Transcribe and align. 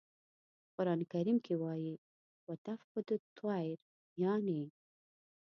په 0.63 0.69
قرآن 0.75 0.99
کریم 1.11 1.37
کې 1.45 1.53
وایي 1.61 1.93
"و 2.45 2.49
تفقد 2.65 3.07
الطیر" 3.17 3.77
یانې. 4.21 4.63